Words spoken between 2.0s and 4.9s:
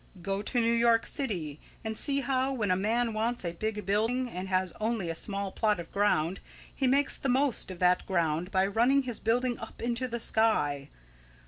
how, when a man wants a big building and has